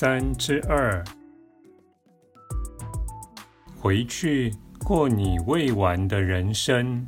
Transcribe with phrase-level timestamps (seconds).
[0.00, 1.04] 三之二，
[3.78, 4.50] 回去
[4.82, 7.06] 过你未完的人生。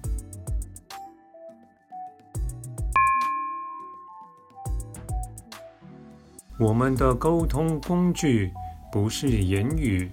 [6.61, 8.53] 我们的沟通工具
[8.93, 10.11] 不是言语，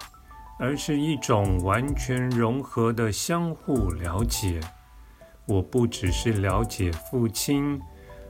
[0.57, 4.61] 而是一种完全融合的相互了解。
[5.45, 7.77] 我不只是了解父亲，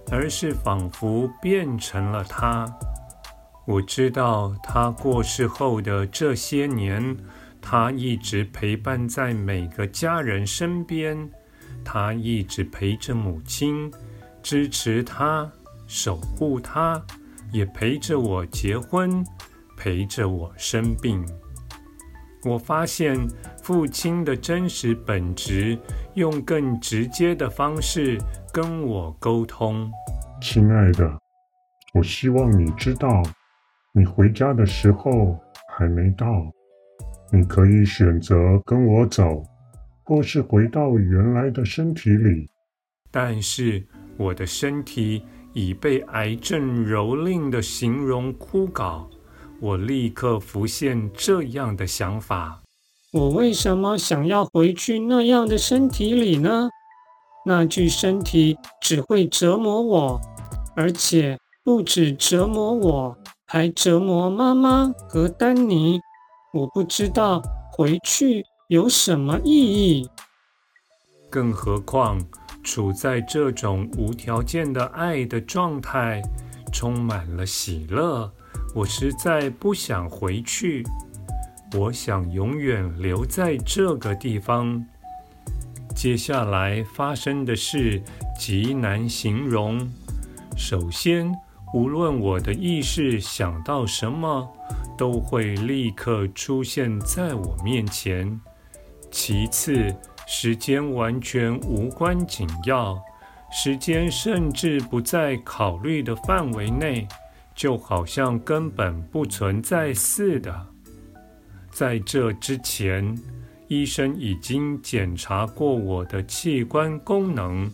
[0.09, 2.65] 而是仿佛变成了他。
[3.65, 7.15] 我知道他过世后的这些年，
[7.61, 11.29] 他一直陪伴在每个家人身边，
[11.85, 13.91] 他一直陪着母亲，
[14.41, 15.47] 支持他，
[15.85, 16.99] 守护他，
[17.51, 19.23] 也陪着我结婚，
[19.77, 21.23] 陪着我生病。
[22.45, 23.19] 我发现
[23.61, 25.77] 父亲的真实本质，
[26.15, 28.17] 用更直接的方式
[28.51, 29.91] 跟我沟通。
[30.41, 31.19] 亲爱的，
[31.93, 33.21] 我希望你知道。
[33.99, 36.25] 你回家的时候还没到，
[37.33, 38.33] 你可以选择
[38.65, 39.43] 跟我走，
[40.05, 42.47] 或是回到原来的身体里。
[43.11, 49.05] 但是我的身体已被癌症蹂躏的形容枯槁，
[49.59, 52.61] 我立刻浮现这样的想法：
[53.11, 56.69] 我为什么想要回去那样的身体里呢？
[57.45, 60.21] 那具身体只会折磨我，
[60.73, 63.17] 而且不止折磨我。
[63.51, 65.99] 还折磨妈妈和丹尼，
[66.53, 70.07] 我不知道回去有什么意义。
[71.31, 72.21] 更何况，
[72.63, 76.21] 处在这种无条件的爱的状态，
[76.71, 78.31] 充满了喜乐。
[78.75, 80.85] 我实在不想回去，
[81.75, 84.85] 我想永远留在这个地方。
[85.95, 87.99] 接下来发生的事
[88.37, 89.89] 极难形容。
[90.55, 91.33] 首先，
[91.71, 94.51] 无论我的意识想到什么，
[94.97, 98.39] 都会立刻出现在我面前。
[99.11, 99.95] 其次，
[100.27, 102.99] 时间完全无关紧要，
[103.51, 107.07] 时间甚至不在考虑的范围内，
[107.53, 110.67] 就好像根本不存在似的。
[111.69, 113.15] 在这之前，
[113.67, 117.69] 医生已经检查过我的器官功能，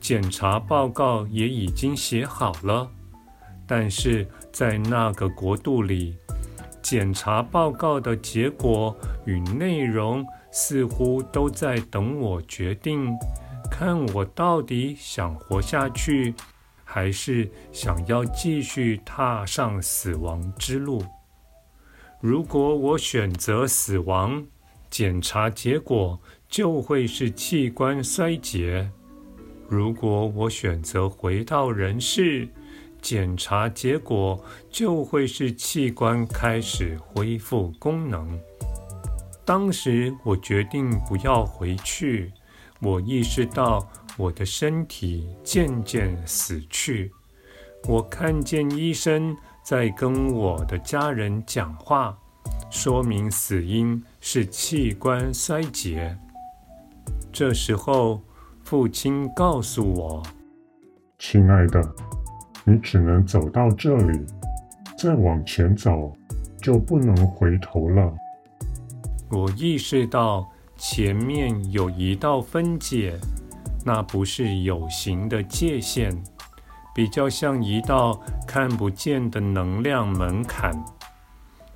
[0.00, 2.90] 检查报告也已经写好了。
[3.68, 6.16] 但是在那个国度里，
[6.80, 8.96] 检查报告的结果
[9.26, 13.14] 与内容似乎都在等我决定，
[13.70, 16.34] 看我到底想活下去，
[16.82, 21.04] 还是想要继续踏上死亡之路。
[22.20, 24.44] 如果我选择死亡，
[24.88, 26.18] 检查结果
[26.48, 28.88] 就会是器官衰竭；
[29.68, 32.48] 如果我选择回到人世，
[33.00, 38.38] 检查结果就会是器官开始恢复功能。
[39.44, 42.32] 当时我决定不要回去，
[42.80, 47.10] 我意识到我的身体渐渐死去。
[47.84, 52.18] 我看见医生在跟我的家人讲话，
[52.70, 56.18] 说明死因是器官衰竭。
[57.32, 58.20] 这时候，
[58.64, 60.22] 父亲告诉我
[61.18, 61.80] ：“亲爱的。”
[62.68, 64.26] 你只能走到这里，
[64.98, 66.12] 再往前走
[66.60, 68.12] 就不能回头了。
[69.30, 70.46] 我意识到
[70.76, 73.18] 前面有一道分界，
[73.86, 76.14] 那不是有形的界限，
[76.94, 80.70] 比较像一道看不见的能量门槛。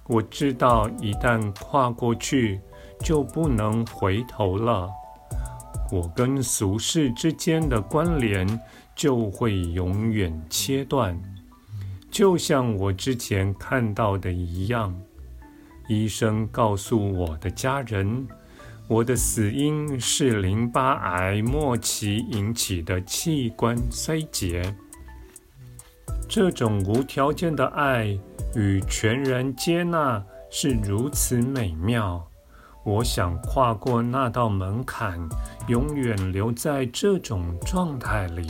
[0.09, 2.61] 我知道一旦跨过去，
[3.01, 4.91] 就不能回头了。
[5.91, 8.47] 我跟俗世之间的关联。
[9.03, 11.21] 就会永远切断，
[12.09, 14.97] 就像我之前看到的一样。
[15.89, 18.25] 医生告诉我的家人，
[18.87, 24.73] 我的死因是淋巴癌末期引起的器官衰竭。
[26.29, 28.17] 这种无条件的爱
[28.55, 32.25] 与全然接纳是如此美妙。
[32.85, 35.29] 我想跨过那道门槛，
[35.67, 38.47] 永远留在这种状态里。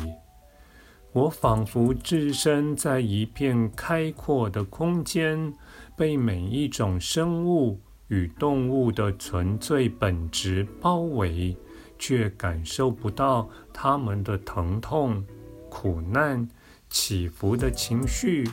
[1.12, 5.52] 我仿佛置身在一片开阔的空间，
[5.94, 7.78] 被每一种生物
[8.08, 11.54] 与动物的纯粹本质包围，
[11.98, 15.22] 却感受不到它们的疼痛、
[15.68, 16.48] 苦难、
[16.88, 18.48] 起伏的情绪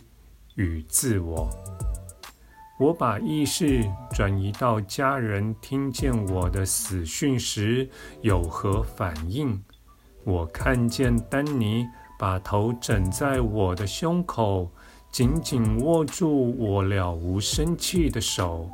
[0.56, 1.50] 与自我。
[2.78, 7.90] 我把意识转移到家人听见我的死讯时
[8.22, 9.64] 有何反应。
[10.26, 11.86] 我看见丹尼。
[12.20, 14.70] 把头枕在我的胸口，
[15.10, 18.70] 紧紧握住我了无生气的手。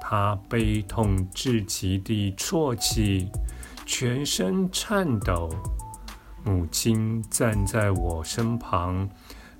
[0.00, 3.28] 他悲痛至极地啜泣，
[3.84, 5.50] 全身颤抖。
[6.42, 9.06] 母亲站在我身旁，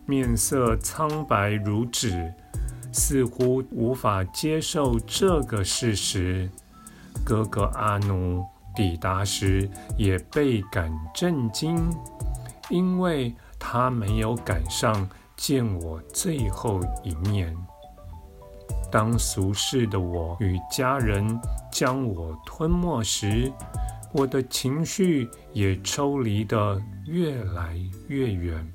[0.06, 2.32] 面色苍白如纸，
[2.90, 6.48] 似乎无法接受这个事实。
[7.22, 8.42] 哥哥阿努
[8.74, 9.68] 抵达时
[9.98, 11.76] 也倍感震惊。
[12.70, 17.56] 因为他没有赶上见我最后一面。
[18.90, 21.38] 当俗世的我与家人
[21.70, 23.52] 将我吞没时，
[24.12, 27.78] 我的情绪也抽离得越来
[28.08, 28.66] 越远。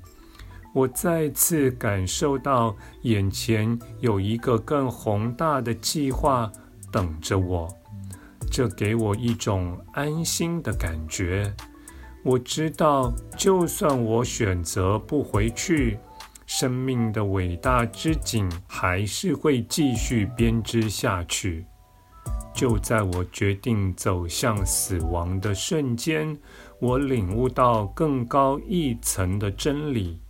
[0.74, 6.50] 我再次感受到眼前有一个更宏大的计划
[6.90, 7.68] 等着我，
[8.50, 11.52] 这给我一种安心的感觉。
[12.24, 15.98] 我知道，就算我选择不回去，
[16.46, 21.64] 生命的伟大之景还是会继续编织下去。
[22.54, 26.38] 就在我决定走向死亡的瞬间，
[26.78, 30.20] 我领悟到更高一层的真理。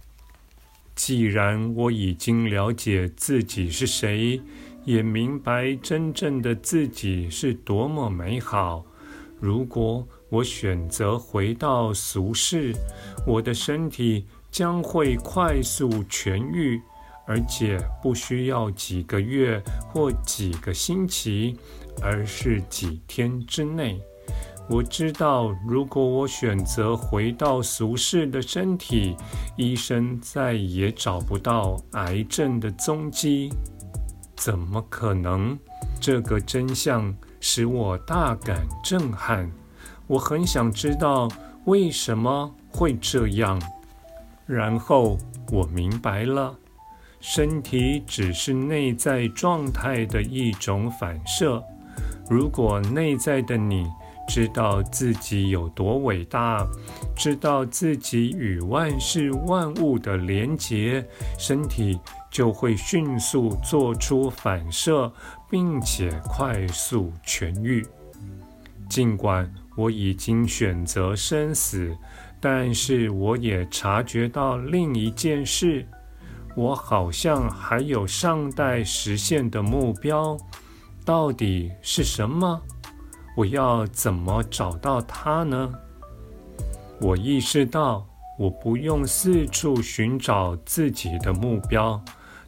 [0.95, 4.41] 既然我已经了解自己是谁，
[4.85, 8.85] 也明白真正的自己是多么美好，
[9.41, 12.75] 如果我选择回到俗世，
[13.27, 16.81] 我的身体将会快速痊愈，
[17.27, 21.55] 而且不需要几个月或几个星期，
[22.01, 24.01] 而是几天之内。
[24.71, 29.15] 我知道，如果我选择回到俗世的身体，
[29.59, 33.53] 医生再也找不到癌症的踪迹。
[34.35, 35.59] 怎么可能？
[36.01, 39.53] 这个真相使我大感震撼。
[40.13, 41.27] 我很想知道
[41.65, 43.59] 为什么会这样，
[44.45, 45.17] 然后
[45.51, 46.55] 我明白了，
[47.19, 51.65] 身体只是内在状态的一种反射。
[52.29, 53.87] 如果内在的你
[54.29, 56.63] 知道自己有多伟大，
[57.17, 61.03] 知道自己与万事万物的连结，
[61.39, 61.99] 身体
[62.31, 65.11] 就会迅速做出反射，
[65.49, 67.83] 并且快速痊愈。
[68.91, 69.51] 尽管。
[69.75, 71.97] 我已经选择生死，
[72.41, 75.87] 但是我也察觉到另一件事：
[76.55, 80.37] 我好像还有尚待实现的目标，
[81.05, 82.61] 到底是什么？
[83.35, 85.73] 我要怎么找到它呢？
[87.01, 88.07] 我意识到，
[88.39, 91.99] 我不用四处寻找自己的目标，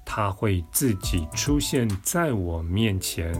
[0.04, 3.34] 它会自己出现在我面前，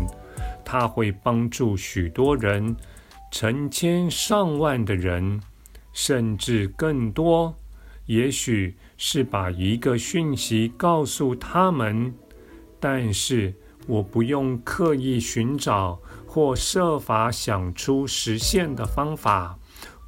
[0.65, 2.75] 它会帮助许多人。
[3.35, 5.41] 成千上万的人，
[5.93, 7.53] 甚至更多，
[8.07, 12.15] 也许是把一个讯息告诉他们，
[12.79, 13.53] 但是
[13.89, 15.99] 我不用刻意寻找
[16.29, 19.59] 或设法想出实现的方法，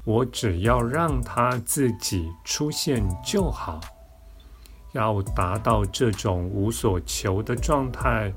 [0.05, 3.81] 我只要让它自己出现就好。
[4.93, 8.33] 要达到这种无所求的状态，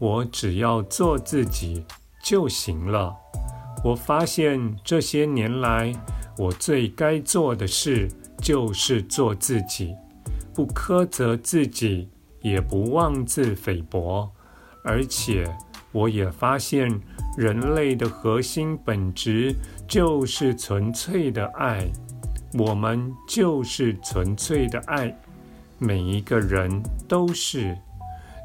[0.00, 1.86] 我只要做自己
[2.24, 3.16] 就行了。
[3.84, 5.92] 我发现这些年来，
[6.38, 8.08] 我最该做的事
[8.38, 9.94] 就是做自己，
[10.54, 12.08] 不苛责自己，
[12.40, 14.30] 也不妄自菲薄。
[14.84, 15.48] 而且，
[15.90, 16.88] 我也发现
[17.36, 19.54] 人类的核心本质
[19.88, 21.86] 就是纯粹的爱。
[22.54, 25.16] 我们就是纯粹的爱，
[25.78, 27.76] 每一个人都是。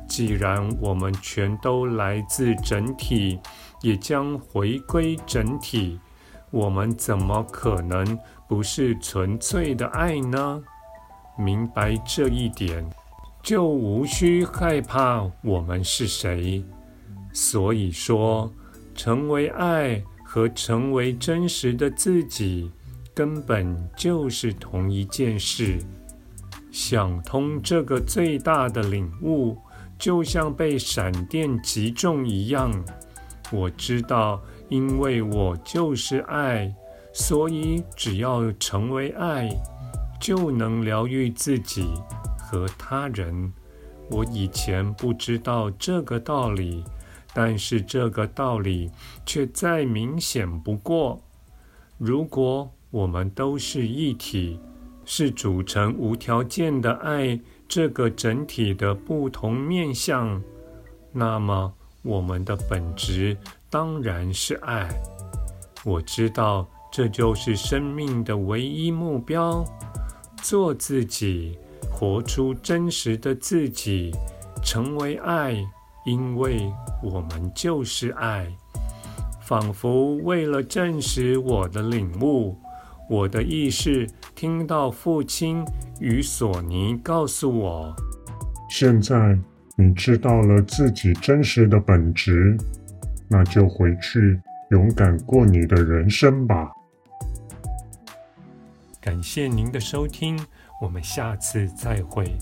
[0.07, 3.37] 既然我们全都来自整体，
[3.81, 5.99] 也将回归整体，
[6.51, 8.17] 我们怎么可能
[8.47, 10.61] 不是纯粹的爱呢？
[11.37, 12.87] 明白这一点，
[13.43, 16.63] 就无需害怕我们是谁。
[17.31, 18.51] 所以说，
[18.95, 22.71] 成为爱和成为真实的自己，
[23.13, 25.79] 根本就是同一件事。
[26.71, 29.57] 想通这个最大的领悟。
[29.99, 32.71] 就像被闪电击中一样，
[33.51, 36.73] 我知道，因为我就是爱，
[37.13, 39.49] 所以只要成为爱，
[40.19, 41.87] 就能疗愈自己
[42.37, 43.51] 和他人。
[44.09, 46.83] 我以前不知道这个道理，
[47.33, 48.89] 但是这个道理
[49.25, 51.21] 却再明显不过。
[51.97, 54.59] 如果我们都是一体，
[55.03, 60.41] 是组成无条件的爱这个整体的不同面向，
[61.11, 61.73] 那么
[62.07, 63.37] 我们的本质
[63.69, 64.87] 当然是爱。
[65.83, 69.63] 我知道这就是生命的唯一目标：
[70.41, 71.59] 做自己。
[71.89, 74.11] 活出真实的自己，
[74.63, 75.55] 成为爱，
[76.05, 76.71] 因为
[77.01, 78.47] 我们就是爱。
[79.41, 82.55] 仿佛为了证实我的领悟，
[83.09, 85.65] 我的意识听到父亲
[85.99, 87.95] 与索尼告诉我
[88.69, 89.35] ：“现在
[89.77, 92.57] 你知道了自己真实的本质，
[93.29, 94.41] 那就回去
[94.71, 96.71] 勇敢过你的人生吧。”
[98.99, 100.37] 感谢您的收听。
[100.81, 102.37] 我们下次再会。